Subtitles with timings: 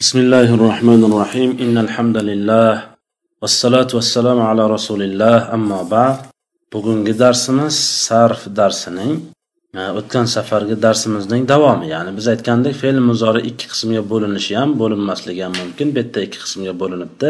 [0.00, 2.72] بسم الله الرحمن الرحيم إن الحمد لله
[3.42, 6.16] والصلاة والسلام على رسول الله أما بعد
[6.72, 7.74] bugungi darsimiz
[8.06, 9.16] sarf darsining
[9.98, 15.54] o'tgan safargi darsimizning davomi ya'ni biz aytgandik fe'l muzori ikki qismga bo'linishi ham bo'linmasligi ham
[15.62, 17.28] mumkin bu yerda ikki qismga bo'linibdi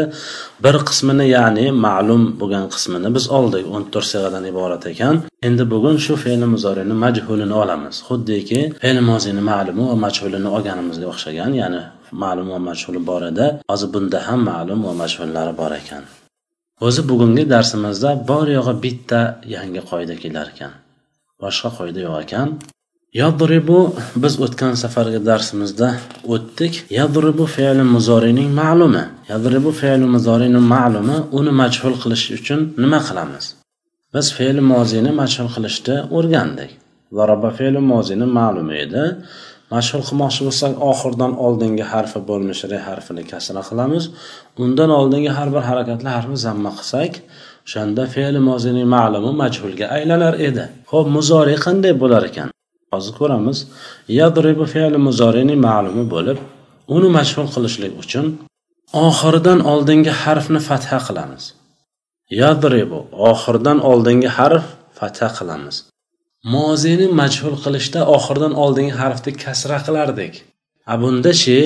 [0.63, 5.15] bir qismini ya'ni ma'lum bo'lgan qismini biz oldik o'n to'rt sig'adan iborat ekan
[5.47, 11.51] endi bugun shu fe'l muzorini majhulini olamiz xuddiki fe'l mozini ma'lumi va majhulini olganimizga o'xshagan
[11.61, 11.81] ya'ni
[12.23, 13.45] ma'lum va mashhur bor edi.
[13.69, 16.03] Hozir bunda ham ma'lum va mashhurlari bor ekan.
[16.85, 19.19] O'zi bugungi darsimizda bor yo'g'i bitta
[19.55, 20.73] yangi qoida kelar ekan.
[21.41, 22.49] Boshqa qoida yo'q ekan.
[23.21, 23.79] Yadribu
[24.23, 25.89] biz o'tgan safargi darsimizda
[26.33, 26.73] o'tdik.
[26.99, 29.03] Yadribu fe'li muzorining ma'lumi.
[29.31, 33.45] Yadribu fe'li muzorining ma'lumi uni majhul qilish uchun nima qilamiz?
[34.13, 36.71] Biz fe'li mozini majhul qilishni o'rgandik.
[37.17, 39.03] Zaraba fe'li mozini ma'lum edi.
[39.73, 44.03] Mashhur qilmoqchi bo'lsak oxirdan oldingi harfi bo'lmish re harfini kasra qilamiz.
[44.63, 47.13] Undan oldingi har bir harakatli harfni zamma qilsak
[47.67, 50.65] o'shanda fe'li mozining ma'lumi majhulga aylanar edi.
[50.91, 52.49] Ho'p muzori qanday bo'lar ekan?
[52.93, 53.57] Hozir ko'ramiz.
[54.19, 56.37] Yadribu fe'li muzorini ma'lumi bo'lib
[56.95, 58.25] uni majhul qilishlik uchun
[59.07, 61.43] oxiridan oldingi harfni fatha qilamiz.
[62.41, 62.99] Yadribu
[63.31, 64.65] oxiridan oldingi harf
[64.99, 65.75] fatha qilamiz.
[66.43, 70.33] Mozini majhul qilishda oxiridan oldingi harfni kasra qilardik.
[70.91, 71.59] A bundachi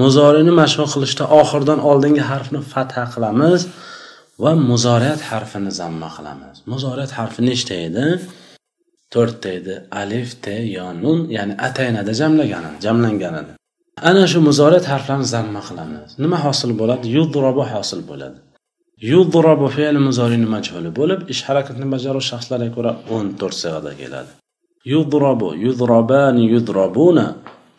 [0.00, 3.60] muzorini mashhur qilishda oxiridan oldingi harfni fatha qilamiz
[4.42, 6.56] va muzoriyat harfini zamma qilamiz.
[6.72, 8.06] Muzoriyat harfi nechta edi?
[9.12, 9.74] To'rtta edi.
[10.02, 13.52] Alif te yo nun ya'ni ataynada jamlagan jamlangan edi
[14.08, 16.08] ana shu muzoriyat harflarini zamma qilamiz.
[16.24, 17.04] Nima hosil bo'ladi?
[17.16, 18.38] Yudrobo hosil bo'ladi.
[19.10, 24.32] Yudrobu fe'li muzorini majhuli bo'lib ish harakatni bajaruvchi shaxslarga ko'ra o'n to'rt sig'ada keladi.
[24.92, 27.26] Yudrobu yudrobani yudrobuna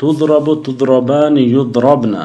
[0.01, 2.23] tudrobu tudrobani yudrobna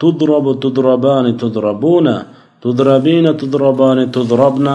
[0.00, 2.16] tudrobu tudrobani tudrobuna
[2.62, 4.74] tudrabina tudrobani tudrobna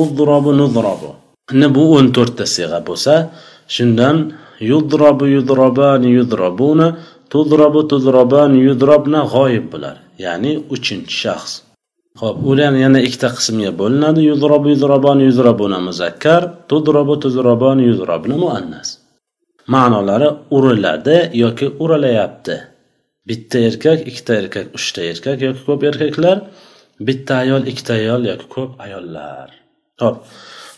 [0.00, 1.10] udrobu nudrobu
[1.76, 3.14] bu o'n to'rtta sig'a bo'lsa
[3.74, 4.16] shundan
[4.70, 6.86] yudrobu yudrobani yudrobuna
[7.32, 9.96] tudrobu tudrobani yudrobna g'oyib bo'lar.
[10.24, 11.63] Ya'ni uchinchi shaxs.
[12.20, 14.20] Xo'p, ular yana ikkita qismga bo'linadi.
[14.30, 18.88] Yuzrobu yuzrobon yuzrobuna muzakkar, tudrobu tuzrobon yuzrobna muannas.
[19.74, 22.56] Ma'nolari uriladi yoki urilayapti.
[23.28, 26.36] Bitta erkak, ikkita erkak, uchta erkak yoki ko'p erkaklar,
[27.08, 29.48] bitta ayol, ikkita ayol yoki ko'p ayollar.
[30.00, 30.16] Xo'p.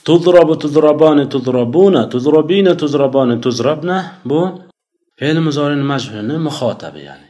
[0.06, 3.98] Tudrobu tuzroboni tuzrobuna, tuzrobina tuzroboni tuzrobna
[4.30, 4.40] bu
[5.20, 7.28] fe'l muzorining majhulini muxotabi ya'ni.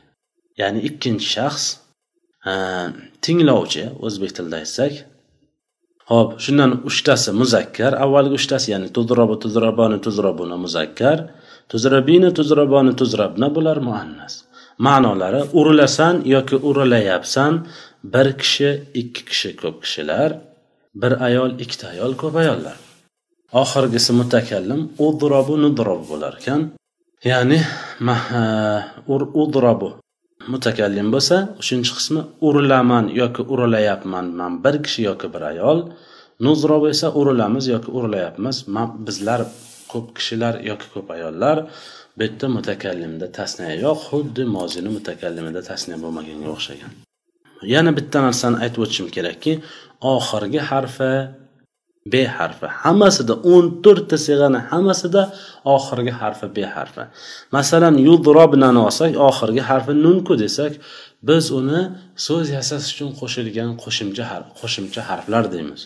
[0.61, 1.67] Ya'ni ikkinchi shaxs
[3.25, 4.93] tinglovchi o'zbek tilida aytsak.
[6.11, 11.19] Ho'p shundan uchtasi muzakkar avvalgi uchtasi ya'ni tuzrobu tuzrobani tuzrobuna muzakkar
[11.73, 14.35] tuzrabina tuzroboni tuzrabna bular muannas.
[14.87, 17.53] Ma'nolari urilasan yoki urilayapsan
[18.13, 18.71] bir kishi
[19.01, 20.31] ikki kishi ko'p kishilar
[21.01, 22.77] bir ayol ikkita ayol ko'p ayollar.
[23.63, 26.61] Oxirgisi mutakallim udrobu nudrob bo'lar ekan
[27.31, 27.59] ya'ni
[29.45, 29.89] udrobu.
[30.53, 34.27] Mutakallim bo'lsa uchinchi qismi urilaman yoki urilayapman.
[34.41, 35.79] Man bir kishi yoki bir ayol
[36.47, 38.57] nuzro bo'lsa urilamiz yoki urilayapmiz.
[39.07, 39.41] Bizlar
[39.93, 41.57] ko'p kishilar yoki ko'p ayollar
[42.17, 46.93] bu yerda mutakallimda tasniya yo'q xuddi mozini mutakallimida tasniya bo'lmaganga o'xshagan.
[47.75, 49.53] Yana bitta narsani aytib o'tishim kerakki
[50.15, 51.13] oxirgi harfi
[52.13, 52.69] b harfi.
[52.83, 55.23] Hammasida o'n to'rtta sig'ani hammasida
[55.75, 57.05] oxirgi harfi b harfi.
[57.57, 60.73] Masalan yudrobnani olsak oxirgi harfi nunku desak
[61.29, 61.81] biz uni
[62.27, 65.83] so'z yasash uchun qo'shilgan qo'shimcha harf qo'shimcha harflar deymiz.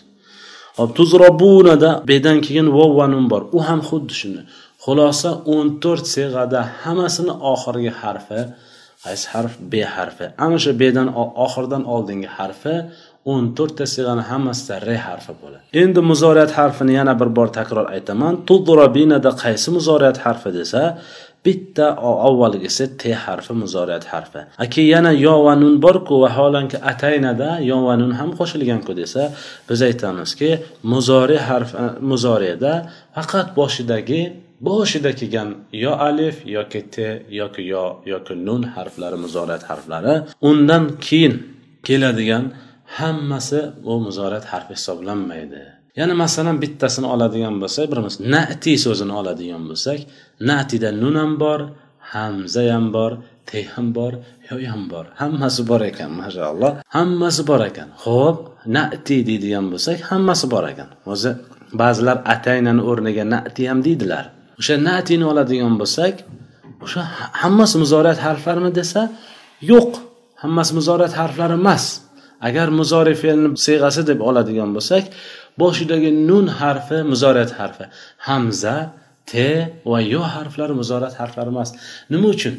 [0.77, 3.41] Hop tuzrobunada bedan keyin vov va nun bor.
[3.57, 4.45] U ham xuddi shunday.
[4.83, 8.41] Xulosa o'n to'rt sig'ada hammasini oxirgi harfi
[9.05, 9.53] qaysi harf?
[9.71, 10.25] B harfi.
[10.45, 11.07] Ana shu bdan
[11.45, 12.75] oxiridan oldingi harfi
[13.33, 15.63] o'n to'rtta sig'ani hammasida r harfi bo'ladi.
[15.81, 18.33] Endi muzoriyat harfini yana bir bor takror aytaman.
[18.49, 20.81] Tudrobinada qaysi muzoriyat harfi desa
[21.45, 21.85] bitta
[22.29, 24.41] avvalgisi t harfi muzoriyat harfi.
[24.63, 29.23] Aki yana yo va nun borku vaholanki ataynada yo va nun ham qo'shilganku desa
[29.69, 30.49] biz aytamizki
[30.93, 31.69] muzori harf
[32.11, 32.73] muzoriyada
[33.15, 34.21] faqat boshidagi
[34.67, 35.49] boshida kelgan
[35.83, 37.07] yo alif yoki te
[37.39, 40.13] yoki yo yoki nun harflari muzorat harflari
[40.49, 41.35] undan keyin
[41.87, 42.43] keladigan
[42.97, 45.61] hammasi bu muzorat harfi hisoblanmaydi.
[45.99, 49.99] Ya'ni masalan bittasini oladigan bo'lsak birimiz nati so'zini oladigan bo'lsak
[50.49, 51.59] natida nun ham bor
[52.13, 53.11] hamza ham bor
[53.49, 54.13] te ham bor
[54.47, 55.05] yo ham bor.
[55.21, 57.89] Hammasi bor ekan mashaalloh hammasi bor ekan.
[58.03, 58.37] Ho'p
[58.75, 60.89] nati deydigan bo'lsak hammasi bor ekan.
[61.13, 61.31] O'zi
[61.81, 64.25] ba'zilar ataynani o'rniga nati ham deydilar.
[64.59, 66.15] O'sha natini oladigan bo'lsak
[66.85, 67.01] o'sha
[67.41, 69.01] hammasi muzorat harflarimi desa
[69.71, 69.91] yo'q.
[70.43, 71.85] Hammasi muzorat harflari emas.
[72.47, 75.03] Agar muzori fe'lni siyg'asi deb oladigan bo'lsak
[75.61, 77.85] boshidagi nun harfi muzorat harfi.
[78.27, 78.75] Hamza
[79.31, 79.49] te
[79.91, 81.69] va yo harflari muzorat harflari emas.
[82.13, 82.55] Nima uchun?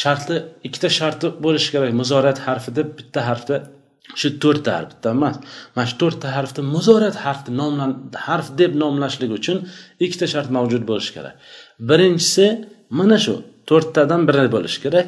[0.00, 0.36] Sharti
[0.66, 3.56] ikkita sharti bo'lishi kerak muzorat harfi deb bitta harfda
[4.20, 5.36] shu to'rtta harf emas.
[5.74, 7.90] Mana shu to'rtta harfni muzorat harfi nomlan
[8.26, 9.58] harf deb nomlashlik uchun
[10.04, 11.34] ikkita shart mavjud bo'lishi kerak.
[11.88, 12.46] Birinchisi
[12.98, 13.34] mana shu
[13.68, 15.06] to'rttadan biri bo'lishi kerak.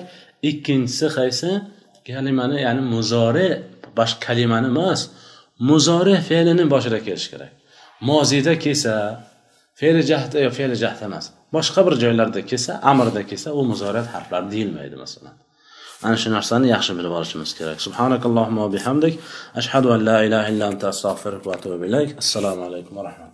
[0.51, 1.51] Ikkinchisi qaysi?
[2.09, 3.47] Kalimani ya'ni muzore
[3.99, 5.01] boshqa kalimani emas.
[5.69, 7.53] Muzore fe'lini boshida kelishi kerak.
[8.09, 8.95] Moziyda kelsa
[9.81, 11.25] fe'li jahda yo e, fe'li jahd emas.
[11.57, 15.35] Boshqa bir joylarda kelsa amrda kelsa u muzorat harflari deyilmaydi masalan.
[16.03, 19.15] Ana shu narsani yaxshi bilib olishimiz kerak subhanakallohumma bihamdik
[19.61, 23.33] ashhadu an la ilaha illa anta astag'firuka va atubu ilayk assalomu alaykum va rahmatulloh